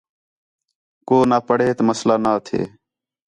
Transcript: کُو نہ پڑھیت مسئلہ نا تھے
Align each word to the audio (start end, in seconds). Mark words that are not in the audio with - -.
کُو 1.07 1.17
نہ 1.29 1.37
پڑھیت 1.47 1.77
مسئلہ 1.89 2.15
نا 2.23 2.33
تھے 2.45 2.61